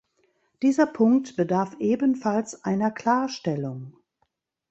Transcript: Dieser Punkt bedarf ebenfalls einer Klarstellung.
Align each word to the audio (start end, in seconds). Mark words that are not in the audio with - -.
Dieser 0.63 0.87
Punkt 0.87 1.35
bedarf 1.35 1.75
ebenfalls 1.77 2.63
einer 2.63 2.89
Klarstellung. 2.89 3.95